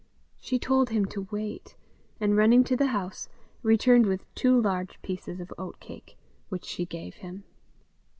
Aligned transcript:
She 0.39 0.57
told 0.57 0.89
him 0.89 1.05
to 1.05 1.27
wait, 1.29 1.75
and 2.19 2.35
running 2.35 2.63
to 2.63 2.75
the 2.75 2.87
house, 2.87 3.29
returned 3.61 4.07
with 4.07 4.25
two 4.33 4.59
large 4.59 4.99
pieces 5.03 5.39
of 5.39 5.53
oatcake, 5.59 6.17
which 6.49 6.65
she 6.65 6.87
gave 6.87 7.17
him. 7.17 7.43